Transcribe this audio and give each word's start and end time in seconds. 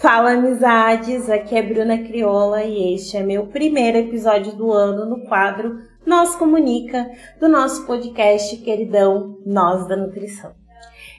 Fala 0.00 0.32
amizades, 0.32 1.30
aqui 1.30 1.56
é 1.56 1.62
Bruna 1.62 1.96
Crioula 1.96 2.62
e 2.62 2.94
este 2.94 3.16
é 3.16 3.22
meu 3.22 3.46
primeiro 3.46 3.96
episódio 3.96 4.52
do 4.52 4.70
ano 4.70 5.06
no 5.06 5.26
quadro 5.26 5.80
Nós 6.04 6.36
Comunica, 6.36 7.10
do 7.40 7.48
nosso 7.48 7.86
podcast 7.86 8.58
queridão 8.58 9.38
Nós 9.46 9.88
da 9.88 9.96
Nutrição. 9.96 10.52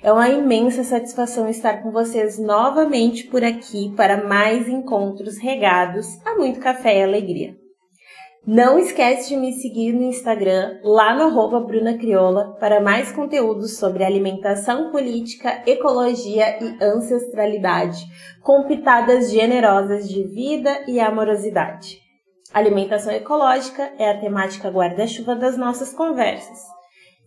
É 0.04 0.14
uma 0.14 0.30
imensa 0.30 0.84
satisfação 0.84 1.50
estar 1.50 1.82
com 1.82 1.92
vocês 1.92 2.38
novamente 2.38 3.24
por 3.26 3.44
aqui 3.44 3.92
para 3.98 4.24
mais 4.28 4.70
encontros 4.70 5.40
regados 5.40 6.06
a 6.24 6.36
muito 6.36 6.60
café 6.60 7.00
e 7.00 7.04
alegria. 7.04 7.67
Não 8.48 8.80
esquece 8.80 9.28
de 9.28 9.36
me 9.36 9.52
seguir 9.52 9.92
no 9.92 10.04
Instagram, 10.04 10.80
lá 10.82 11.14
no 11.14 11.24
arroba 11.24 11.60
Bruna 11.60 11.98
Crioula, 11.98 12.56
para 12.62 12.80
mais 12.80 13.12
conteúdos 13.12 13.78
sobre 13.78 14.06
alimentação 14.06 14.90
política, 14.90 15.64
ecologia 15.66 16.58
e 16.64 16.82
ancestralidade, 16.82 18.06
com 18.42 18.64
pitadas 18.64 19.30
generosas 19.30 20.08
de 20.08 20.24
vida 20.24 20.86
e 20.88 20.98
amorosidade. 20.98 22.00
Alimentação 22.54 23.12
ecológica 23.12 23.92
é 24.00 24.10
a 24.10 24.18
temática 24.18 24.70
guarda-chuva 24.70 25.36
das 25.36 25.58
nossas 25.58 25.92
conversas. 25.92 26.60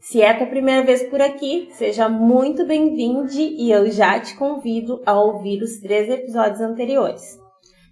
Se 0.01 0.23
é 0.23 0.31
a 0.31 0.39
tua 0.39 0.47
primeira 0.47 0.83
vez 0.83 1.03
por 1.03 1.21
aqui, 1.21 1.69
seja 1.73 2.09
muito 2.09 2.65
bem-vindo 2.65 3.29
e 3.31 3.71
eu 3.71 3.91
já 3.91 4.19
te 4.19 4.34
convido 4.37 5.03
a 5.05 5.21
ouvir 5.21 5.62
os 5.62 5.81
três 5.81 6.09
episódios 6.09 6.62
anteriores. 6.62 7.40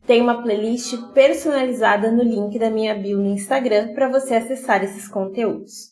Tem 0.08 0.22
uma 0.22 0.42
playlist 0.42 0.96
personalizada 1.12 2.10
no 2.10 2.22
link 2.22 2.58
da 2.58 2.70
minha 2.70 2.94
bio 2.94 3.18
no 3.18 3.28
Instagram 3.28 3.92
para 3.92 4.08
você 4.08 4.36
acessar 4.36 4.82
esses 4.82 5.06
conteúdos. 5.06 5.90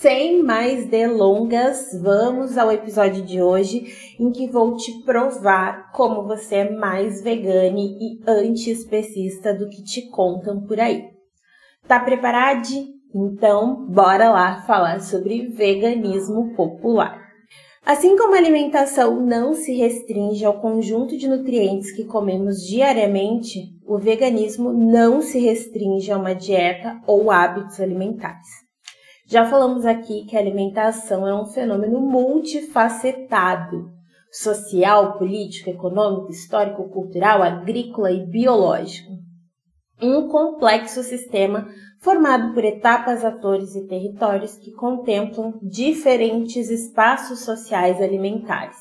Sem 0.00 0.42
mais 0.42 0.88
delongas, 0.88 1.86
vamos 2.02 2.58
ao 2.58 2.72
episódio 2.72 3.24
de 3.24 3.40
hoje 3.40 4.16
em 4.18 4.32
que 4.32 4.50
vou 4.50 4.76
te 4.76 5.04
provar 5.04 5.92
como 5.92 6.26
você 6.26 6.56
é 6.56 6.70
mais 6.70 7.22
vegane 7.22 7.96
e 7.96 8.20
anti-especista 8.28 9.54
do 9.54 9.68
que 9.68 9.84
te 9.84 10.10
contam 10.10 10.60
por 10.66 10.80
aí. 10.80 11.04
Tá 11.86 12.00
preparado? 12.00 12.66
Então, 13.14 13.86
bora 13.86 14.32
lá 14.32 14.62
falar 14.62 15.00
sobre 15.00 15.46
veganismo 15.46 16.56
popular. 16.56 17.22
Assim 17.84 18.16
como 18.16 18.34
a 18.34 18.38
alimentação 18.38 19.20
não 19.20 19.54
se 19.54 19.74
restringe 19.74 20.44
ao 20.44 20.60
conjunto 20.60 21.16
de 21.16 21.26
nutrientes 21.26 21.90
que 21.90 22.04
comemos 22.04 22.62
diariamente, 22.64 23.76
o 23.84 23.98
veganismo 23.98 24.72
não 24.72 25.20
se 25.20 25.40
restringe 25.40 26.12
a 26.12 26.16
uma 26.16 26.32
dieta 26.32 27.00
ou 27.08 27.28
hábitos 27.28 27.80
alimentares. 27.80 28.46
Já 29.26 29.44
falamos 29.46 29.84
aqui 29.84 30.24
que 30.26 30.36
a 30.36 30.40
alimentação 30.40 31.26
é 31.26 31.34
um 31.34 31.46
fenômeno 31.46 32.00
multifacetado 32.00 33.90
social, 34.30 35.18
político, 35.18 35.68
econômico, 35.68 36.30
histórico, 36.30 36.88
cultural, 36.88 37.42
agrícola 37.42 38.12
e 38.12 38.24
biológico. 38.24 39.10
Um 40.00 40.28
complexo 40.28 41.02
sistema 41.02 41.68
formado 42.02 42.52
por 42.52 42.64
etapas, 42.64 43.24
atores 43.24 43.76
e 43.76 43.86
territórios 43.86 44.56
que 44.56 44.72
contemplam 44.72 45.58
diferentes 45.62 46.68
espaços 46.68 47.44
sociais 47.44 48.02
alimentares. 48.02 48.76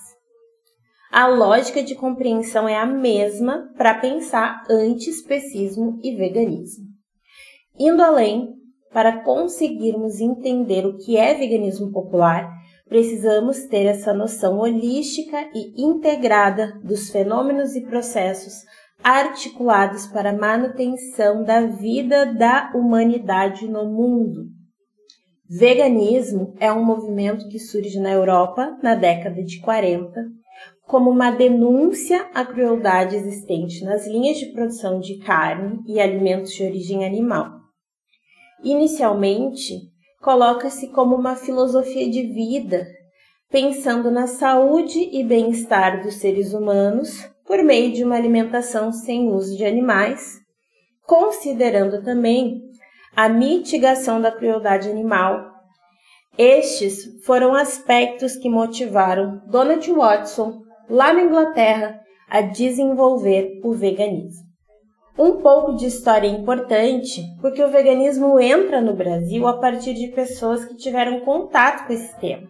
A 1.11 1.27
lógica 1.27 1.83
de 1.83 1.93
compreensão 1.93 2.67
é 2.67 2.75
a 2.75 2.85
mesma 2.85 3.69
para 3.77 3.93
pensar 3.93 4.63
antiespecismo 4.69 5.99
e 6.01 6.15
veganismo. 6.15 6.85
Indo 7.77 8.01
além, 8.01 8.55
para 8.91 9.21
conseguirmos 9.23 10.19
entender 10.19 10.85
o 10.85 10.97
que 10.97 11.15
é 11.15 11.33
veganismo 11.35 11.91
popular, 11.91 12.49
precisamos 12.89 13.65
ter 13.65 13.85
essa 13.85 14.13
noção 14.13 14.57
holística 14.59 15.47
e 15.53 15.81
integrada 15.83 16.79
dos 16.83 17.09
fenômenos 17.09 17.75
e 17.75 17.81
processos 17.81 18.63
articulados 19.03 20.05
para 20.07 20.33
manutenção 20.33 21.43
da 21.43 21.61
vida 21.61 22.25
da 22.25 22.71
humanidade 22.75 23.67
no 23.67 23.85
mundo. 23.85 24.45
Veganismo 25.49 26.53
é 26.59 26.71
um 26.71 26.83
movimento 26.83 27.47
que 27.49 27.59
surge 27.59 27.99
na 27.99 28.11
Europa 28.11 28.77
na 28.81 28.95
década 28.95 29.43
de 29.43 29.59
40 29.59 30.21
como 30.87 31.09
uma 31.09 31.31
denúncia 31.31 32.29
à 32.33 32.43
crueldade 32.45 33.15
existente 33.15 33.83
nas 33.83 34.05
linhas 34.05 34.37
de 34.37 34.47
produção 34.47 34.99
de 34.99 35.17
carne 35.19 35.79
e 35.87 35.99
alimentos 35.99 36.51
de 36.51 36.63
origem 36.63 37.05
animal. 37.05 37.49
Inicialmente, 38.63 39.73
coloca-se 40.21 40.89
como 40.89 41.15
uma 41.15 41.35
filosofia 41.35 42.09
de 42.09 42.23
vida, 42.23 42.85
pensando 43.49 44.11
na 44.11 44.27
saúde 44.27 44.99
e 45.11 45.23
bem-estar 45.23 46.03
dos 46.03 46.15
seres 46.15 46.53
humanos 46.53 47.25
por 47.51 47.61
meio 47.65 47.91
de 47.91 48.01
uma 48.01 48.15
alimentação 48.15 48.93
sem 48.93 49.27
uso 49.27 49.57
de 49.57 49.65
animais, 49.65 50.39
considerando 51.05 52.01
também 52.01 52.61
a 53.13 53.27
mitigação 53.27 54.21
da 54.21 54.31
crueldade 54.31 54.89
animal. 54.89 55.51
Estes 56.37 57.21
foram 57.25 57.53
aspectos 57.53 58.37
que 58.37 58.49
motivaram 58.49 59.41
Donald 59.47 59.91
Watson, 59.91 60.61
lá 60.89 61.11
na 61.11 61.23
Inglaterra, 61.23 61.99
a 62.29 62.39
desenvolver 62.39 63.59
o 63.65 63.73
veganismo. 63.73 64.45
Um 65.19 65.41
pouco 65.41 65.75
de 65.75 65.87
história 65.87 66.29
é 66.29 66.31
importante, 66.31 67.21
porque 67.41 67.61
o 67.61 67.69
veganismo 67.69 68.39
entra 68.39 68.79
no 68.79 68.95
Brasil 68.95 69.45
a 69.45 69.59
partir 69.59 69.93
de 69.93 70.07
pessoas 70.07 70.63
que 70.63 70.77
tiveram 70.77 71.19
contato 71.19 71.85
com 71.85 71.91
esse 71.91 72.17
tema, 72.17 72.47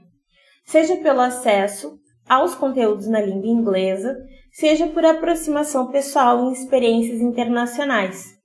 seja 0.63 0.95
pelo 0.97 1.21
acesso 1.21 1.97
aos 2.29 2.53
conteúdos 2.53 3.07
na 3.07 3.19
língua 3.19 3.49
inglesa, 3.49 4.15
seja 4.51 4.87
por 4.87 5.05
aproximação 5.05 5.87
pessoal 5.87 6.49
em 6.49 6.53
experiências 6.53 7.21
internacionais. 7.21 8.35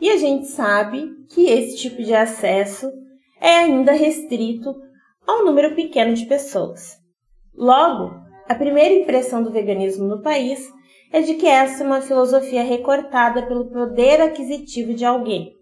E 0.00 0.10
a 0.10 0.16
gente 0.16 0.46
sabe 0.46 1.10
que 1.30 1.46
esse 1.46 1.76
tipo 1.76 2.02
de 2.02 2.14
acesso 2.14 2.90
é 3.40 3.58
ainda 3.58 3.92
restrito 3.92 4.74
a 5.26 5.40
um 5.40 5.44
número 5.44 5.74
pequeno 5.74 6.14
de 6.14 6.26
pessoas. 6.26 6.96
Logo, 7.54 8.14
a 8.48 8.54
primeira 8.54 8.94
impressão 8.94 9.42
do 9.42 9.50
veganismo 9.50 10.06
no 10.06 10.22
país 10.22 10.60
é 11.12 11.20
de 11.20 11.34
que 11.34 11.46
essa 11.46 11.82
é 11.82 11.86
uma 11.86 12.00
filosofia 12.00 12.62
recortada 12.62 13.46
pelo 13.46 13.70
poder 13.70 14.20
aquisitivo 14.20 14.94
de 14.94 15.04
alguém. 15.04 15.52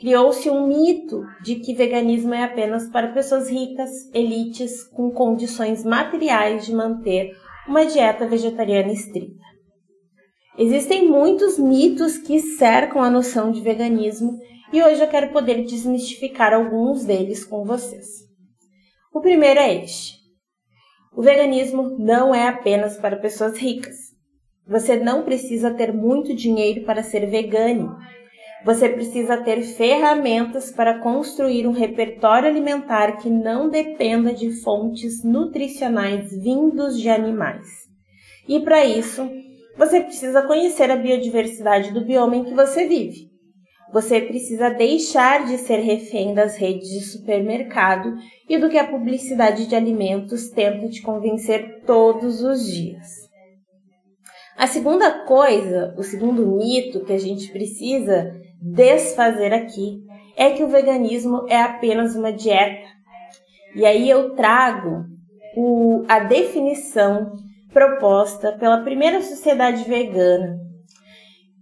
Criou-se 0.00 0.50
um 0.50 0.66
mito 0.66 1.22
de 1.42 1.56
que 1.56 1.74
veganismo 1.74 2.34
é 2.34 2.42
apenas 2.42 2.88
para 2.88 3.12
pessoas 3.12 3.48
ricas, 3.48 3.90
elites, 4.12 4.82
com 4.82 5.10
condições 5.10 5.84
materiais 5.84 6.66
de 6.66 6.74
manter 6.74 7.36
uma 7.66 7.86
dieta 7.86 8.26
vegetariana 8.26 8.92
estrita. 8.92 9.42
Existem 10.58 11.08
muitos 11.08 11.58
mitos 11.58 12.18
que 12.18 12.40
cercam 12.40 13.02
a 13.02 13.10
noção 13.10 13.50
de 13.50 13.60
veganismo 13.60 14.38
e 14.72 14.82
hoje 14.82 15.02
eu 15.02 15.08
quero 15.08 15.32
poder 15.32 15.64
desmistificar 15.64 16.52
alguns 16.52 17.04
deles 17.04 17.44
com 17.44 17.64
vocês. 17.64 18.06
O 19.12 19.20
primeiro 19.20 19.60
é 19.60 19.84
este: 19.84 20.14
o 21.14 21.22
veganismo 21.22 21.96
não 21.98 22.34
é 22.34 22.48
apenas 22.48 22.96
para 22.96 23.16
pessoas 23.16 23.58
ricas. 23.58 23.96
Você 24.66 24.96
não 24.96 25.22
precisa 25.22 25.74
ter 25.74 25.92
muito 25.92 26.34
dinheiro 26.34 26.84
para 26.84 27.02
ser 27.02 27.26
vegano. 27.26 27.96
Você 28.64 28.88
precisa 28.88 29.38
ter 29.38 29.60
ferramentas 29.62 30.70
para 30.70 31.00
construir 31.00 31.66
um 31.66 31.72
repertório 31.72 32.48
alimentar 32.48 33.16
que 33.16 33.28
não 33.28 33.68
dependa 33.68 34.32
de 34.32 34.52
fontes 34.62 35.24
nutricionais 35.24 36.30
vindos 36.30 36.98
de 37.00 37.08
animais. 37.08 37.66
E 38.48 38.60
para 38.60 38.84
isso, 38.84 39.28
você 39.76 40.00
precisa 40.00 40.42
conhecer 40.42 40.90
a 40.90 40.96
biodiversidade 40.96 41.92
do 41.92 42.04
bioma 42.04 42.36
em 42.36 42.44
que 42.44 42.54
você 42.54 42.86
vive. 42.86 43.32
Você 43.92 44.20
precisa 44.20 44.70
deixar 44.70 45.44
de 45.44 45.58
ser 45.58 45.80
refém 45.80 46.32
das 46.32 46.56
redes 46.56 46.88
de 46.88 47.00
supermercado 47.00 48.14
e 48.48 48.56
do 48.58 48.70
que 48.70 48.78
a 48.78 48.86
publicidade 48.86 49.66
de 49.66 49.74
alimentos 49.74 50.48
tenta 50.48 50.88
te 50.88 51.02
convencer 51.02 51.82
todos 51.84 52.42
os 52.42 52.64
dias. 52.64 53.22
A 54.56 54.66
segunda 54.66 55.24
coisa, 55.24 55.94
o 55.98 56.02
segundo 56.02 56.46
mito 56.56 57.04
que 57.04 57.12
a 57.12 57.18
gente 57.18 57.50
precisa 57.50 58.32
desfazer 58.62 59.52
aqui 59.52 60.04
é 60.36 60.50
que 60.50 60.62
o 60.62 60.68
veganismo 60.68 61.46
é 61.48 61.60
apenas 61.60 62.14
uma 62.14 62.32
dieta. 62.32 62.88
E 63.74 63.84
aí 63.84 64.08
eu 64.08 64.34
trago 64.36 65.04
o, 65.56 66.04
a 66.08 66.20
definição 66.20 67.32
proposta 67.72 68.52
pela 68.52 68.82
primeira 68.82 69.20
sociedade 69.20 69.84
vegana, 69.84 70.58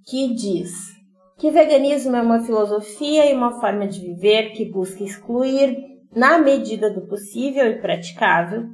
que 0.06 0.34
diz 0.34 0.90
que 1.38 1.50
veganismo 1.50 2.14
é 2.14 2.20
uma 2.20 2.40
filosofia 2.40 3.30
e 3.30 3.34
uma 3.34 3.58
forma 3.60 3.86
de 3.86 4.00
viver 4.00 4.50
que 4.50 4.70
busca 4.70 5.02
excluir, 5.02 5.74
na 6.14 6.38
medida 6.38 6.90
do 6.90 7.06
possível 7.06 7.66
e 7.66 7.80
praticável, 7.80 8.64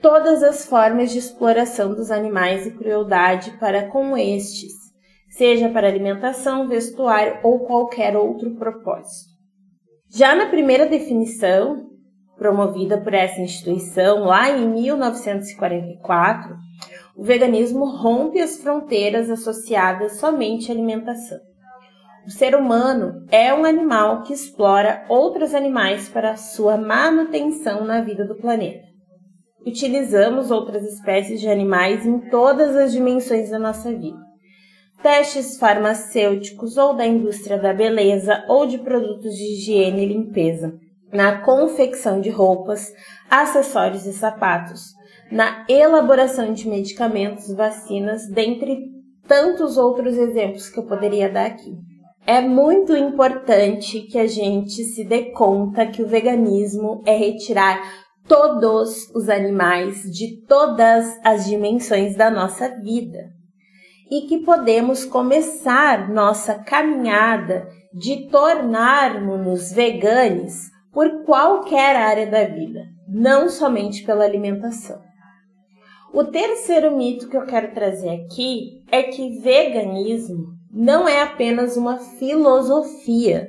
todas 0.00 0.42
as 0.42 0.64
formas 0.64 1.10
de 1.10 1.18
exploração 1.18 1.94
dos 1.94 2.10
animais 2.10 2.66
e 2.66 2.70
crueldade 2.70 3.50
para 3.58 3.88
com 3.88 4.16
estes, 4.16 4.72
seja 5.30 5.68
para 5.68 5.88
alimentação, 5.88 6.68
vestuário 6.68 7.38
ou 7.42 7.60
qualquer 7.60 8.16
outro 8.16 8.54
propósito. 8.56 9.38
Já 10.10 10.34
na 10.34 10.46
primeira 10.46 10.86
definição, 10.86 11.88
promovida 12.36 12.98
por 12.98 13.12
essa 13.12 13.40
instituição 13.40 14.24
lá 14.24 14.50
em 14.50 14.66
1944, 14.68 16.56
o 17.16 17.22
veganismo 17.22 17.84
rompe 17.84 18.40
as 18.40 18.56
fronteiras 18.56 19.28
associadas 19.28 20.18
somente 20.18 20.70
à 20.70 20.74
alimentação. 20.74 21.38
O 22.26 22.30
ser 22.30 22.54
humano 22.54 23.26
é 23.30 23.52
um 23.52 23.64
animal 23.64 24.22
que 24.22 24.32
explora 24.32 25.04
outros 25.08 25.54
animais 25.54 26.08
para 26.08 26.36
sua 26.36 26.76
manutenção 26.76 27.84
na 27.84 28.00
vida 28.00 28.24
do 28.24 28.36
planeta. 28.36 28.86
Utilizamos 29.66 30.50
outras 30.50 30.84
espécies 30.84 31.40
de 31.40 31.48
animais 31.48 32.06
em 32.06 32.18
todas 32.30 32.76
as 32.76 32.92
dimensões 32.92 33.50
da 33.50 33.58
nossa 33.58 33.90
vida. 33.90 34.27
Testes 35.02 35.56
farmacêuticos 35.58 36.76
ou 36.76 36.92
da 36.92 37.06
indústria 37.06 37.56
da 37.56 37.72
beleza 37.72 38.44
ou 38.48 38.66
de 38.66 38.78
produtos 38.78 39.32
de 39.34 39.44
higiene 39.44 40.02
e 40.02 40.08
limpeza 40.08 40.76
na 41.12 41.40
confecção 41.40 42.20
de 42.20 42.30
roupas, 42.30 42.92
acessórios 43.30 44.06
e 44.06 44.12
sapatos, 44.12 44.92
na 45.30 45.64
elaboração 45.68 46.52
de 46.52 46.68
medicamentos, 46.68 47.54
vacinas, 47.54 48.28
dentre 48.28 48.78
tantos 49.26 49.76
outros 49.76 50.16
exemplos 50.16 50.68
que 50.68 50.78
eu 50.78 50.86
poderia 50.86 51.30
dar 51.30 51.46
aqui. 51.46 51.76
É 52.26 52.40
muito 52.40 52.94
importante 52.94 54.00
que 54.02 54.18
a 54.18 54.26
gente 54.26 54.82
se 54.84 55.04
dê 55.04 55.30
conta 55.30 55.86
que 55.86 56.02
o 56.02 56.08
veganismo 56.08 57.02
é 57.06 57.16
retirar 57.16 57.80
todos 58.26 59.08
os 59.14 59.28
animais 59.28 60.02
de 60.02 60.44
todas 60.46 61.18
as 61.24 61.46
dimensões 61.46 62.16
da 62.16 62.30
nossa 62.30 62.68
vida 62.80 63.37
e 64.10 64.22
que 64.22 64.38
podemos 64.38 65.04
começar 65.04 66.08
nossa 66.08 66.54
caminhada 66.54 67.68
de 67.92 68.28
tornarmos-nos 68.28 69.72
veganos 69.72 70.54
por 70.92 71.24
qualquer 71.24 71.96
área 71.96 72.26
da 72.26 72.44
vida, 72.44 72.86
não 73.06 73.48
somente 73.48 74.04
pela 74.04 74.24
alimentação. 74.24 75.00
O 76.12 76.24
terceiro 76.24 76.96
mito 76.96 77.28
que 77.28 77.36
eu 77.36 77.44
quero 77.44 77.74
trazer 77.74 78.08
aqui 78.08 78.82
é 78.90 79.02
que 79.02 79.38
veganismo 79.40 80.46
não 80.72 81.06
é 81.06 81.22
apenas 81.22 81.76
uma 81.76 81.98
filosofia. 81.98 83.48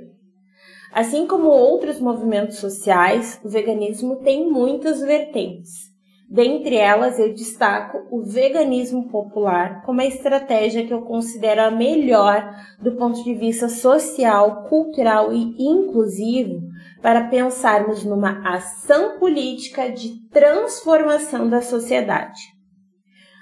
Assim 0.91 1.27
como 1.27 1.47
outros 1.47 1.99
movimentos 1.99 2.57
sociais, 2.57 3.39
o 3.43 3.49
veganismo 3.49 4.17
tem 4.17 4.49
muitas 4.49 4.99
vertentes. 5.01 5.88
Dentre 6.29 6.75
elas, 6.75 7.17
eu 7.17 7.33
destaco 7.33 8.05
o 8.11 8.21
veganismo 8.21 9.09
popular 9.09 9.81
como 9.83 9.99
a 9.99 10.05
estratégia 10.05 10.85
que 10.85 10.93
eu 10.93 11.01
considero 11.01 11.61
a 11.61 11.71
melhor 11.71 12.55
do 12.79 12.91
ponto 12.91 13.23
de 13.23 13.33
vista 13.33 13.67
social, 13.67 14.63
cultural 14.69 15.33
e 15.33 15.55
inclusivo 15.57 16.61
para 17.01 17.29
pensarmos 17.29 18.05
numa 18.05 18.47
ação 18.47 19.17
política 19.17 19.89
de 19.89 20.29
transformação 20.29 21.49
da 21.49 21.63
sociedade. 21.63 22.39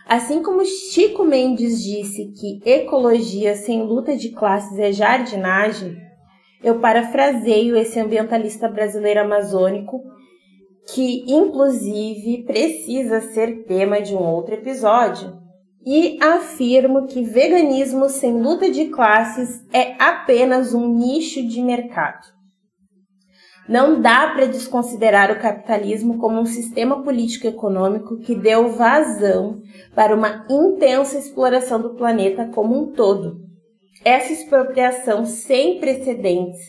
Assim 0.07 0.41
como 0.41 0.63
Chico 0.63 1.25
Mendes 1.25 1.83
disse 1.83 2.31
que 2.39 2.61
ecologia 2.63 3.53
sem 3.55 3.83
luta 3.83 4.15
de 4.15 4.29
classes 4.29 4.79
é 4.79 4.93
jardinagem, 4.93 5.97
eu 6.63 6.79
parafraseio 6.79 7.75
esse 7.75 7.99
ambientalista 7.99 8.69
brasileiro 8.69 9.19
amazônico 9.19 10.01
que 10.93 11.25
inclusive 11.27 12.43
precisa 12.45 13.19
ser 13.19 13.65
tema 13.65 14.01
de 14.01 14.15
um 14.15 14.23
outro 14.23 14.53
episódio, 14.53 15.37
e 15.85 16.17
afirmo 16.21 17.05
que 17.05 17.23
veganismo 17.23 18.09
sem 18.09 18.41
luta 18.41 18.69
de 18.69 18.85
classes 18.85 19.65
é 19.71 19.95
apenas 20.01 20.73
um 20.73 20.87
nicho 20.87 21.45
de 21.47 21.61
mercado. 21.61 22.27
Não 23.69 24.01
dá 24.01 24.31
para 24.33 24.47
desconsiderar 24.47 25.29
o 25.29 25.39
capitalismo 25.39 26.17
como 26.19 26.39
um 26.39 26.45
sistema 26.45 27.03
político-econômico 27.03 28.19
que 28.19 28.33
deu 28.33 28.69
vazão 28.73 29.61
para 29.93 30.15
uma 30.15 30.45
intensa 30.49 31.17
exploração 31.17 31.81
do 31.81 31.95
planeta 31.95 32.49
como 32.53 32.77
um 32.77 32.91
todo. 32.93 33.41
Essa 34.05 34.31
expropriação 34.31 35.25
sem 35.25 35.79
precedentes 35.79 36.59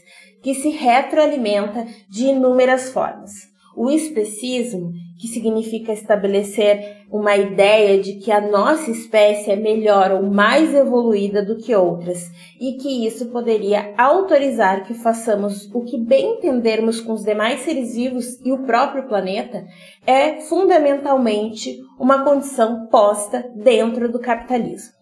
que 0.43 0.55
se 0.55 0.71
retroalimenta 0.71 1.87
de 2.09 2.27
inúmeras 2.27 2.93
formas 2.93 3.48
o 3.79 3.89
especismo, 3.89 4.93
que 5.17 5.29
significa 5.29 5.93
estabelecer 5.93 7.05
uma 7.09 7.37
ideia 7.37 8.01
de 8.01 8.15
que 8.15 8.33
a 8.33 8.41
nossa 8.41 8.91
espécie 8.91 9.53
é 9.53 9.57
melhor 9.57 10.11
ou 10.11 10.23
mais 10.25 10.75
evoluída 10.75 11.45
do 11.45 11.57
que 11.57 11.73
outras 11.73 12.29
e 12.61 12.73
que 12.73 13.07
isso 13.07 13.31
poderia 13.31 13.95
autorizar 13.97 14.85
que 14.85 14.95
façamos 14.95 15.73
o 15.73 15.85
que 15.85 15.97
bem 15.97 16.39
entendermos 16.39 17.01
com 17.01 17.13
os 17.13 17.23
demais 17.23 17.61
seres 17.61 17.95
vivos 17.95 18.45
e 18.45 18.51
o 18.51 18.65
próprio 18.65 19.07
planeta, 19.07 19.65
é 20.05 20.41
fundamentalmente 20.41 21.79
uma 22.01 22.25
condição 22.25 22.89
posta 22.89 23.49
dentro 23.55 24.11
do 24.11 24.19
capitalismo. 24.19 24.93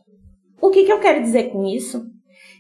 O 0.61 0.69
que, 0.69 0.85
que 0.85 0.93
eu 0.93 1.01
quero 1.01 1.23
dizer 1.23 1.51
com 1.51 1.65
isso? 1.65 2.05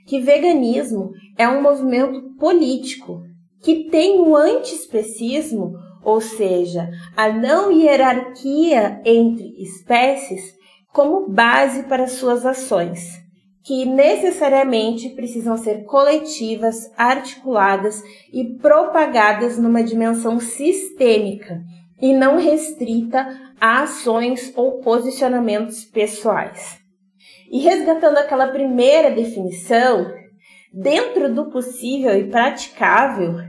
Que 0.06 0.20
veganismo 0.20 1.10
é 1.36 1.46
um 1.46 1.60
movimento 1.60 2.22
político 2.38 3.22
que 3.62 3.90
tem 3.90 4.20
o 4.20 4.34
antiespecismo 4.34 5.72
ou 6.06 6.20
seja, 6.20 6.88
a 7.16 7.32
não 7.32 7.72
hierarquia 7.72 9.00
entre 9.04 9.60
espécies, 9.60 10.54
como 10.92 11.28
base 11.28 11.82
para 11.82 12.06
suas 12.06 12.46
ações, 12.46 13.20
que 13.64 13.84
necessariamente 13.84 15.08
precisam 15.08 15.56
ser 15.56 15.82
coletivas, 15.82 16.88
articuladas 16.96 18.00
e 18.32 18.56
propagadas 18.56 19.58
numa 19.58 19.82
dimensão 19.82 20.38
sistêmica 20.38 21.60
e 22.00 22.12
não 22.12 22.36
restrita 22.36 23.26
a 23.60 23.82
ações 23.82 24.52
ou 24.54 24.78
posicionamentos 24.78 25.84
pessoais. 25.84 26.78
E 27.50 27.58
resgatando 27.58 28.18
aquela 28.18 28.46
primeira 28.46 29.10
definição, 29.10 30.06
dentro 30.72 31.34
do 31.34 31.50
possível 31.50 32.16
e 32.16 32.30
praticável, 32.30 33.40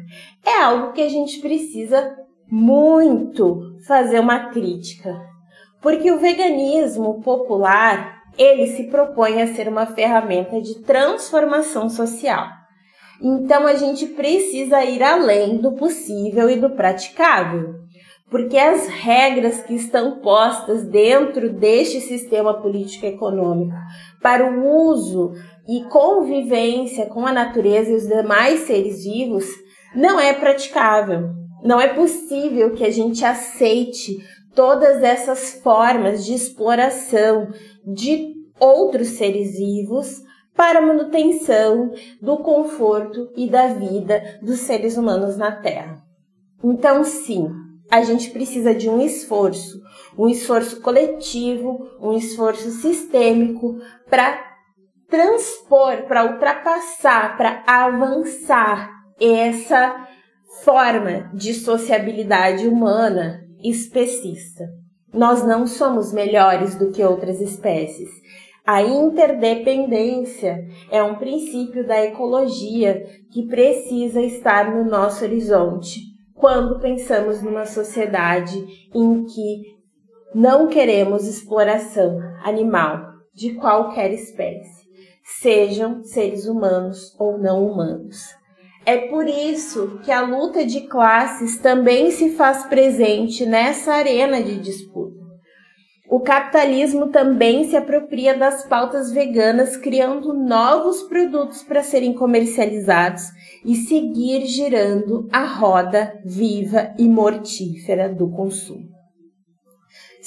é 0.44 0.60
algo 0.64 0.94
que 0.94 1.02
a 1.02 1.10
gente 1.10 1.40
precisa 1.40 2.18
muito 2.50 3.78
fazer 3.86 4.20
uma 4.20 4.50
crítica, 4.50 5.20
porque 5.82 6.12
o 6.12 6.20
veganismo 6.20 7.22
popular 7.22 8.18
ele 8.38 8.68
se 8.68 8.84
propõe 8.84 9.42
a 9.42 9.54
ser 9.54 9.68
uma 9.68 9.86
ferramenta 9.86 10.62
de 10.62 10.80
transformação 10.82 11.90
social. 11.90 12.48
Então 13.22 13.66
a 13.66 13.74
gente 13.74 14.06
precisa 14.08 14.84
ir 14.84 15.02
além 15.02 15.58
do 15.58 15.74
possível 15.74 16.50
e 16.50 16.56
do 16.56 16.70
praticável, 16.70 17.74
porque 18.30 18.58
as 18.58 18.88
regras 18.88 19.62
que 19.62 19.74
estão 19.74 20.20
postas 20.20 20.86
dentro 20.86 21.52
deste 21.52 22.00
sistema 22.00 22.62
político-econômico 22.62 23.76
para 24.22 24.52
o 24.52 24.90
uso 24.90 25.34
e 25.68 25.84
convivência 25.86 27.08
com 27.08 27.26
a 27.26 27.34
natureza 27.34 27.90
e 27.90 27.96
os 27.96 28.08
demais 28.08 28.62
seres 28.62 29.04
vivos 29.04 29.46
não 29.96 30.20
é 30.20 30.34
praticável. 30.34 31.47
Não 31.64 31.80
é 31.80 31.94
possível 31.94 32.74
que 32.74 32.84
a 32.84 32.92
gente 32.92 33.26
aceite 33.26 34.18
todas 34.56 35.04
essas 35.04 35.62
formas 35.62 36.26
de 36.26 36.34
exploração 36.34 37.50
de 37.86 38.34
outros 38.60 39.10
seres 39.10 39.58
vivos 39.58 40.22
para 40.56 40.80
a 40.80 40.82
manutenção 40.82 41.92
do 42.20 42.38
conforto 42.38 43.32
e 43.36 43.48
da 43.48 43.68
vida 43.68 44.40
dos 44.42 44.62
seres 44.62 44.98
humanos 44.98 45.38
na 45.38 45.52
Terra. 45.52 46.02
Então, 46.64 47.04
sim, 47.04 47.48
a 47.92 48.02
gente 48.02 48.32
precisa 48.32 48.74
de 48.74 48.90
um 48.90 49.00
esforço, 49.00 49.80
um 50.18 50.28
esforço 50.28 50.82
coletivo, 50.82 51.88
um 52.02 52.14
esforço 52.14 52.72
sistêmico 52.72 53.80
para 54.10 54.44
transpor, 55.08 56.04
para 56.08 56.26
ultrapassar, 56.26 57.38
para 57.38 57.64
avançar 57.68 58.90
essa 59.20 60.08
forma 60.64 61.30
de 61.34 61.54
sociabilidade 61.54 62.68
humana 62.68 63.42
especista. 63.64 64.66
Nós 65.14 65.44
não 65.46 65.66
somos 65.66 66.12
melhores 66.14 66.76
do 66.76 66.92
que 66.92 67.04
outras 67.04 67.42
espécies. 67.42 68.10
A 68.66 68.82
interdependência 68.82 70.68
é 70.92 71.02
um 71.02 71.16
princípio 71.16 71.88
da 71.88 72.04
ecologia 72.04 73.02
que 73.32 73.48
precisa 73.48 74.22
estar 74.22 74.76
no 74.76 74.84
nosso 74.84 75.24
horizonte 75.24 76.02
quando 76.34 76.80
pensamos 76.80 77.42
numa 77.42 77.66
sociedade 77.66 78.64
em 78.94 79.26
que 79.26 79.78
Não 80.36 80.68
queremos 80.68 81.26
exploração 81.26 82.20
animal 82.44 83.02
de 83.34 83.56
qualquer 83.56 84.12
espécie, 84.12 84.86
sejam 85.24 86.04
seres 86.04 86.46
humanos 86.46 87.16
ou 87.18 87.38
não 87.40 87.66
humanos. 87.66 88.36
É 88.88 88.96
por 89.10 89.28
isso 89.28 90.00
que 90.06 90.10
a 90.14 90.22
luta 90.22 90.66
de 90.66 90.88
classes 90.88 91.58
também 91.58 92.10
se 92.10 92.30
faz 92.30 92.64
presente 92.68 93.46
nessa 93.46 93.92
arena 93.92 94.42
de 94.42 94.58
disputa. 94.62 95.18
O 96.10 96.22
capitalismo 96.22 97.10
também 97.10 97.66
se 97.66 97.76
apropria 97.76 98.34
das 98.34 98.66
pautas 98.66 99.12
veganas, 99.12 99.76
criando 99.76 100.34
novos 100.34 101.04
produtos 101.04 101.64
para 101.64 101.84
serem 101.84 102.14
comercializados 102.14 103.24
e 103.66 103.76
seguir 103.76 104.46
girando 104.46 105.28
a 105.34 105.44
roda 105.44 106.18
viva 106.24 106.94
e 106.98 107.10
mortífera 107.10 108.08
do 108.08 108.30
consumo. 108.30 108.97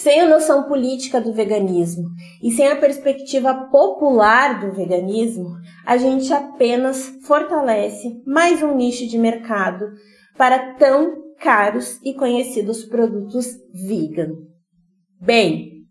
Sem 0.03 0.19
a 0.19 0.27
noção 0.27 0.63
política 0.63 1.21
do 1.21 1.31
veganismo 1.31 2.09
e 2.43 2.51
sem 2.51 2.67
a 2.69 2.77
perspectiva 2.77 3.69
popular 3.71 4.59
do 4.59 4.73
veganismo, 4.73 5.51
a 5.85 5.99
gente 5.99 6.33
apenas 6.33 7.05
fortalece 7.27 8.09
mais 8.27 8.63
um 8.63 8.75
nicho 8.75 9.07
de 9.07 9.19
mercado 9.19 9.85
para 10.39 10.73
tão 10.77 11.35
caros 11.39 12.01
e 12.03 12.15
conhecidos 12.15 12.83
produtos 12.87 13.47
vegan. 13.75 14.31
Bem, 15.21 15.83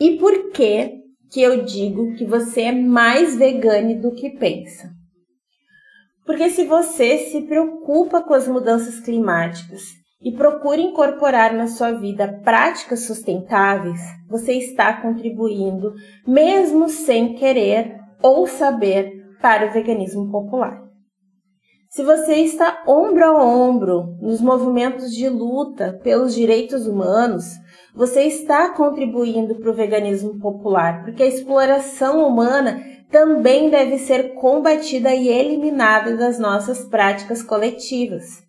e 0.00 0.16
por 0.18 0.50
que 0.50 0.94
que 1.30 1.40
eu 1.40 1.64
digo 1.64 2.16
que 2.16 2.24
você 2.24 2.62
é 2.62 2.72
mais 2.72 3.36
vegane 3.36 3.94
do 3.94 4.12
que 4.12 4.30
pensa? 4.30 4.90
Porque 6.26 6.50
se 6.50 6.64
você 6.64 7.18
se 7.30 7.42
preocupa 7.42 8.20
com 8.24 8.34
as 8.34 8.48
mudanças 8.48 8.98
climáticas 8.98 10.02
e 10.24 10.32
procura 10.32 10.80
incorporar 10.80 11.52
na 11.52 11.66
sua 11.68 11.92
vida 11.92 12.40
práticas 12.42 13.00
sustentáveis, 13.00 14.00
você 14.26 14.54
está 14.54 15.02
contribuindo, 15.02 15.92
mesmo 16.26 16.88
sem 16.88 17.34
querer 17.34 18.00
ou 18.22 18.46
saber, 18.46 19.22
para 19.42 19.66
o 19.66 19.72
veganismo 19.72 20.30
popular. 20.30 20.82
Se 21.90 22.02
você 22.02 22.36
está 22.36 22.82
ombro 22.88 23.24
a 23.24 23.44
ombro 23.44 24.16
nos 24.22 24.40
movimentos 24.40 25.14
de 25.14 25.28
luta 25.28 26.00
pelos 26.02 26.34
direitos 26.34 26.86
humanos, 26.86 27.44
você 27.94 28.22
está 28.22 28.70
contribuindo 28.70 29.56
para 29.56 29.70
o 29.70 29.74
veganismo 29.74 30.40
popular, 30.40 31.04
porque 31.04 31.22
a 31.22 31.26
exploração 31.26 32.26
humana 32.26 32.82
também 33.10 33.68
deve 33.68 33.98
ser 33.98 34.34
combatida 34.34 35.14
e 35.14 35.28
eliminada 35.28 36.16
das 36.16 36.38
nossas 36.38 36.84
práticas 36.86 37.42
coletivas. 37.42 38.43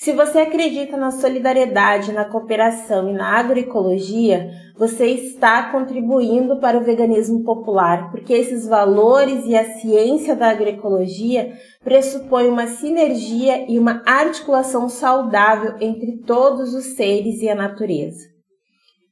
Se 0.00 0.12
você 0.12 0.38
acredita 0.38 0.96
na 0.96 1.10
solidariedade, 1.10 2.12
na 2.12 2.24
cooperação 2.24 3.10
e 3.10 3.12
na 3.12 3.36
agroecologia, 3.36 4.48
você 4.76 5.06
está 5.06 5.72
contribuindo 5.72 6.60
para 6.60 6.78
o 6.78 6.84
veganismo 6.84 7.42
popular, 7.42 8.08
porque 8.12 8.32
esses 8.32 8.64
valores 8.64 9.44
e 9.44 9.56
a 9.56 9.64
ciência 9.80 10.36
da 10.36 10.50
agroecologia 10.50 11.52
pressupõem 11.82 12.48
uma 12.48 12.68
sinergia 12.68 13.68
e 13.68 13.76
uma 13.76 14.00
articulação 14.06 14.88
saudável 14.88 15.74
entre 15.80 16.18
todos 16.18 16.74
os 16.74 16.94
seres 16.94 17.42
e 17.42 17.48
a 17.48 17.56
natureza. 17.56 18.24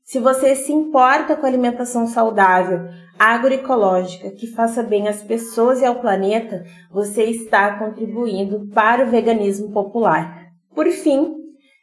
Se 0.04 0.20
você 0.20 0.54
se 0.54 0.72
importa 0.72 1.34
com 1.34 1.44
alimentação 1.44 2.06
saudável, 2.06 2.82
agroecológica, 3.18 4.30
que 4.30 4.46
faça 4.46 4.84
bem 4.84 5.08
às 5.08 5.20
pessoas 5.20 5.80
e 5.80 5.84
ao 5.84 5.96
planeta, 5.96 6.62
você 6.92 7.24
está 7.24 7.76
contribuindo 7.76 8.68
para 8.72 9.04
o 9.04 9.10
veganismo 9.10 9.72
popular. 9.72 10.45
Por 10.76 10.90
fim, 10.90 11.34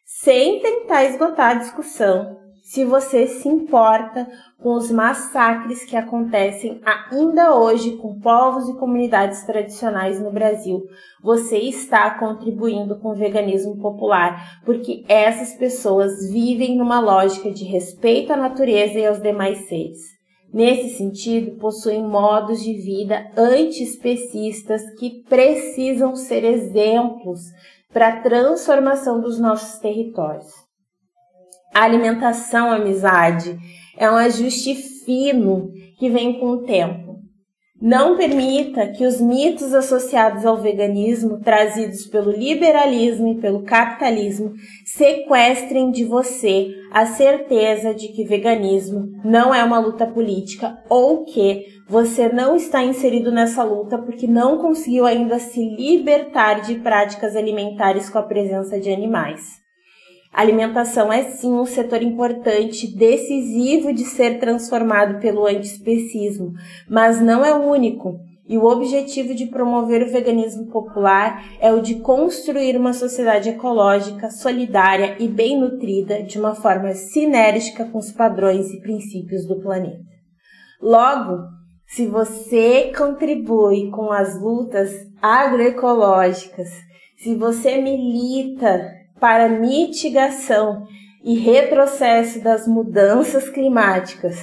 sem 0.05 0.59
tentar 0.59 1.05
esgotar 1.05 1.49
a 1.49 1.59
discussão, 1.59 2.37
se 2.61 2.85
você 2.85 3.25
se 3.25 3.49
importa 3.49 4.29
com 4.61 4.75
os 4.75 4.91
massacres 4.91 5.83
que 5.83 5.95
acontecem 5.95 6.79
ainda 6.85 7.55
hoje 7.57 7.97
com 7.97 8.19
povos 8.19 8.69
e 8.69 8.77
comunidades 8.77 9.43
tradicionais 9.45 10.19
no 10.19 10.31
Brasil, 10.31 10.83
você 11.23 11.57
está 11.57 12.11
contribuindo 12.19 12.99
com 12.99 13.09
o 13.09 13.15
veganismo 13.15 13.81
popular, 13.81 14.61
porque 14.63 15.03
essas 15.07 15.55
pessoas 15.55 16.29
vivem 16.31 16.77
numa 16.77 16.99
lógica 16.99 17.49
de 17.49 17.63
respeito 17.63 18.31
à 18.31 18.37
natureza 18.37 18.99
e 18.99 19.07
aos 19.07 19.19
demais 19.19 19.67
seres. 19.67 19.97
Nesse 20.53 20.95
sentido, 20.97 21.57
possuem 21.57 22.03
modos 22.03 22.61
de 22.61 22.73
vida 22.75 23.27
antiespecistas 23.35 24.83
que 24.99 25.23
precisam 25.27 26.15
ser 26.15 26.43
exemplos 26.43 27.41
para 27.93 28.07
a 28.07 28.21
transformação 28.21 29.21
dos 29.21 29.39
nossos 29.39 29.79
territórios. 29.79 30.51
A 31.73 31.83
alimentação, 31.83 32.71
amizade, 32.71 33.57
é 33.97 34.09
um 34.09 34.15
ajuste 34.15 34.75
fino 35.05 35.71
que 35.97 36.09
vem 36.09 36.39
com 36.39 36.47
o 36.47 36.63
tempo. 36.63 37.02
Não 37.85 38.15
permita 38.15 38.87
que 38.87 39.05
os 39.05 39.19
mitos 39.19 39.73
associados 39.73 40.45
ao 40.45 40.55
veganismo, 40.55 41.41
trazidos 41.41 42.05
pelo 42.05 42.31
liberalismo 42.31 43.27
e 43.27 43.41
pelo 43.41 43.63
capitalismo, 43.63 44.53
sequestrem 44.85 45.91
de 45.91 46.05
você 46.05 46.69
a 46.93 47.05
certeza 47.05 47.93
de 47.93 48.07
que 48.07 48.23
veganismo 48.23 49.11
não 49.25 49.53
é 49.53 49.61
uma 49.61 49.79
luta 49.79 50.07
política 50.07 50.81
ou 50.89 51.25
que 51.25 51.65
você 51.85 52.29
não 52.29 52.55
está 52.55 52.81
inserido 52.81 53.33
nessa 53.33 53.65
luta 53.65 53.97
porque 53.97 54.27
não 54.27 54.59
conseguiu 54.59 55.05
ainda 55.05 55.37
se 55.37 55.59
libertar 55.75 56.61
de 56.61 56.75
práticas 56.75 57.35
alimentares 57.35 58.09
com 58.09 58.17
a 58.17 58.23
presença 58.23 58.79
de 58.79 58.93
animais. 58.93 59.62
Alimentação 60.33 61.13
é 61.13 61.23
sim 61.23 61.53
um 61.53 61.65
setor 61.65 62.01
importante, 62.01 62.87
decisivo 62.87 63.93
de 63.93 64.03
ser 64.03 64.39
transformado 64.39 65.19
pelo 65.19 65.45
antiespecismo, 65.45 66.53
mas 66.89 67.21
não 67.21 67.45
é 67.45 67.53
o 67.53 67.61
único. 67.61 68.19
E 68.47 68.57
o 68.57 68.65
objetivo 68.65 69.35
de 69.35 69.45
promover 69.45 70.01
o 70.01 70.11
veganismo 70.11 70.71
popular 70.71 71.45
é 71.61 71.71
o 71.71 71.81
de 71.81 71.95
construir 71.99 72.75
uma 72.75 72.93
sociedade 72.93 73.49
ecológica, 73.49 74.31
solidária 74.31 75.15
e 75.19 75.27
bem 75.27 75.57
nutrida 75.57 76.23
de 76.23 76.39
uma 76.39 76.55
forma 76.55 76.93
sinérgica 76.93 77.85
com 77.85 77.99
os 77.99 78.11
padrões 78.11 78.71
e 78.71 78.81
princípios 78.81 79.47
do 79.47 79.61
planeta. 79.61 80.01
Logo, 80.81 81.43
se 81.85 82.07
você 82.07 82.91
contribui 82.97 83.91
com 83.91 84.11
as 84.11 84.41
lutas 84.41 84.91
agroecológicas, 85.21 86.69
se 87.17 87.35
você 87.35 87.79
milita 87.79 89.02
para 89.23 89.47
mitigação 89.47 90.85
e 91.23 91.39
retrocesso 91.39 92.43
das 92.43 92.67
mudanças 92.67 93.47
climáticas. 93.47 94.35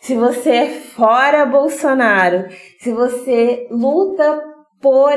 Se 0.00 0.16
você 0.16 0.50
é 0.50 0.70
fora 0.70 1.46
Bolsonaro, 1.46 2.46
se 2.80 2.90
você 2.90 3.68
luta 3.70 4.42
por 4.82 5.12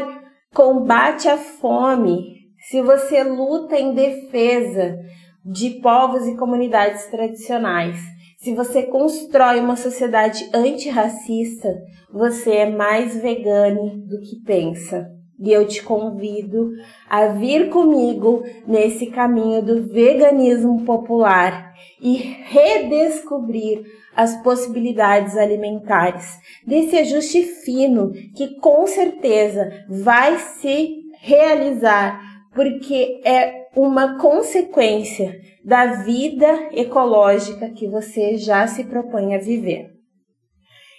combate 0.54 1.28
à 1.28 1.36
fome, 1.36 2.36
se 2.70 2.80
você 2.84 3.24
luta 3.24 3.76
em 3.76 3.96
defesa 3.96 5.00
de 5.44 5.72
povos 5.82 6.28
e 6.28 6.38
comunidades 6.38 7.08
tradicionais, 7.08 7.98
se 8.38 8.54
você 8.54 8.84
constrói 8.84 9.60
uma 9.60 9.78
sociedade 9.78 10.48
antirracista, 10.54 11.70
você 12.14 12.52
é 12.52 12.70
mais 12.70 13.20
vegane 13.20 14.00
do 14.06 14.20
que 14.20 14.44
pensa. 14.46 15.17
E 15.40 15.52
eu 15.52 15.68
te 15.68 15.84
convido 15.84 16.72
a 17.08 17.28
vir 17.28 17.70
comigo 17.70 18.44
nesse 18.68 19.08
caminho 19.08 19.62
do 19.62 19.84
veganismo 19.84 20.84
popular 20.84 21.74
e 22.02 22.16
redescobrir 22.16 23.84
as 24.16 24.36
possibilidades 24.42 25.38
alimentares, 25.38 26.26
desse 26.66 26.98
ajuste 26.98 27.44
fino 27.44 28.12
que 28.36 28.56
com 28.60 28.88
certeza 28.88 29.86
vai 29.88 30.40
se 30.40 31.04
realizar, 31.20 32.20
porque 32.56 33.22
é 33.24 33.68
uma 33.76 34.18
consequência 34.18 35.40
da 35.64 36.02
vida 36.02 36.70
ecológica 36.72 37.70
que 37.70 37.88
você 37.88 38.38
já 38.38 38.66
se 38.66 38.86
propõe 38.86 39.36
a 39.36 39.38
viver. 39.38 39.92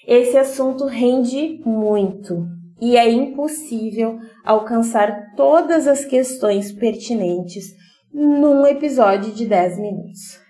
Esse 0.06 0.38
assunto 0.38 0.86
rende 0.86 1.60
muito, 1.66 2.46
e 2.80 2.96
é 2.96 3.10
impossível 3.10 4.18
alcançar 4.44 5.34
todas 5.34 5.86
as 5.86 6.04
questões 6.04 6.72
pertinentes 6.72 7.66
num 8.12 8.66
episódio 8.66 9.32
de 9.32 9.46
10 9.46 9.78
minutos. 9.78 10.40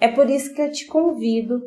É 0.00 0.08
por 0.08 0.30
isso 0.30 0.54
que 0.54 0.62
eu 0.62 0.70
te 0.70 0.86
convido 0.86 1.60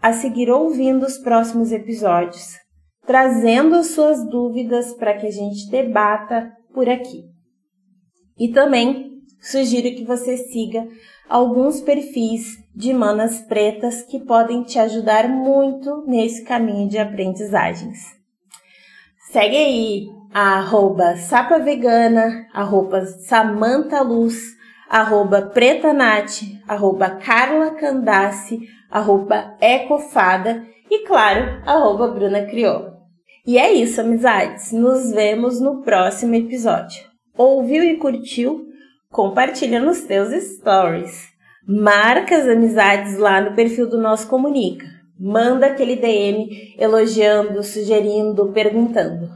a 0.00 0.12
seguir 0.12 0.50
ouvindo 0.50 1.06
os 1.06 1.16
próximos 1.18 1.70
episódios, 1.70 2.58
trazendo 3.06 3.76
as 3.76 3.88
suas 3.88 4.28
dúvidas 4.28 4.92
para 4.94 5.14
que 5.14 5.26
a 5.26 5.30
gente 5.30 5.70
debata 5.70 6.52
por 6.74 6.88
aqui. 6.88 7.24
E 8.38 8.48
também 8.48 9.20
sugiro 9.40 9.94
que 9.94 10.04
você 10.04 10.36
siga 10.36 10.86
alguns 11.28 11.80
perfis 11.80 12.58
de 12.74 12.92
manas 12.92 13.40
pretas 13.40 14.02
que 14.02 14.20
podem 14.20 14.64
te 14.64 14.78
ajudar 14.78 15.28
muito 15.28 16.04
nesse 16.06 16.44
caminho 16.44 16.88
de 16.88 16.98
aprendizagens. 16.98 18.21
Segue 19.32 19.56
aí 19.56 20.08
a 20.30 20.58
arroba 20.58 21.16
sapavegana, 21.16 22.46
arroba 22.52 23.06
samantaluz, 23.06 24.36
arroba 24.90 25.40
pretanate, 25.40 26.60
arroba 26.68 27.12
carlacandace, 27.12 28.60
arroba 28.90 29.56
ecofada 29.58 30.62
e, 30.90 31.06
claro, 31.06 31.62
arroba 31.64 32.08
Bruna 32.08 32.42
Crioula. 32.42 32.92
E 33.46 33.56
é 33.56 33.72
isso, 33.72 34.02
amizades. 34.02 34.70
Nos 34.70 35.10
vemos 35.12 35.58
no 35.58 35.80
próximo 35.80 36.34
episódio. 36.34 37.02
Ouviu 37.34 37.82
e 37.82 37.96
curtiu? 37.96 38.66
Compartilha 39.10 39.80
nos 39.80 40.02
teus 40.02 40.30
stories. 40.44 41.30
Marca 41.66 42.36
as 42.36 42.46
amizades 42.46 43.16
lá 43.16 43.40
no 43.40 43.56
perfil 43.56 43.88
do 43.88 43.96
Nosso 43.96 44.28
Comunica. 44.28 44.91
Manda 45.18 45.66
aquele 45.66 45.96
DM 45.96 46.74
elogiando, 46.78 47.62
sugerindo, 47.62 48.52
perguntando. 48.52 49.30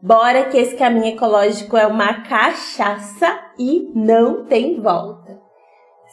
Bora 0.00 0.44
que 0.44 0.56
esse 0.56 0.76
caminho 0.76 1.06
ecológico 1.06 1.76
é 1.76 1.86
uma 1.86 2.22
cachaça 2.22 3.26
e 3.58 3.90
não 3.94 4.44
tem 4.44 4.80
volta. 4.80 5.38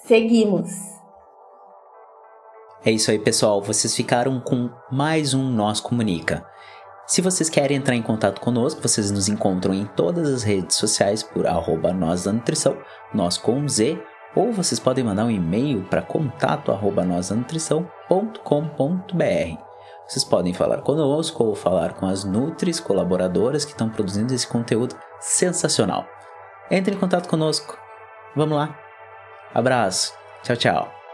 Seguimos. 0.06 0.72
É 2.84 2.92
isso 2.92 3.10
aí, 3.10 3.20
pessoal. 3.20 3.62
Vocês 3.62 3.96
ficaram 3.96 4.40
com 4.40 4.70
mais 4.92 5.34
um 5.34 5.44
Nós 5.44 5.80
Comunica. 5.80 6.46
Se 7.08 7.22
vocês 7.22 7.50
querem 7.50 7.78
entrar 7.78 7.96
em 7.96 8.02
contato 8.02 8.42
conosco, 8.42 8.82
vocês 8.82 9.12
nos 9.12 9.30
encontram 9.30 9.74
em 9.74 9.86
todas 9.86 10.28
as 10.28 10.42
redes 10.42 10.76
sociais 10.76 11.22
por 11.22 11.46
arroba 11.46 11.94
nós 11.94 12.24
da 12.24 12.34
nutrição, 12.34 12.76
nós 13.14 13.38
com 13.38 13.68
Z, 13.68 14.02
ou 14.36 14.52
vocês 14.52 14.80
podem 14.80 15.04
mandar 15.04 15.26
um 15.26 15.32
e-mail 15.32 15.84
para 15.84 16.02
contato 16.02 16.72
arroba 16.72 17.04
Vocês 20.08 20.24
podem 20.24 20.54
falar 20.54 20.82
conosco 20.82 21.44
ou 21.44 21.56
falar 21.56 21.94
com 21.94 22.06
as 22.06 22.24
Nutris 22.24 22.80
colaboradoras 22.80 23.66
que 23.66 23.72
estão 23.72 23.90
produzindo 23.90 24.34
esse 24.34 24.48
conteúdo 24.48 24.96
sensacional. 25.20 26.06
Entre 26.70 26.96
em 26.96 27.00
contato 27.00 27.28
conosco. 27.28 27.78
Vamos 28.36 28.58
lá. 28.58 28.78
Abraço. 29.54 30.14
Tchau, 30.44 30.58
tchau. 30.58 31.05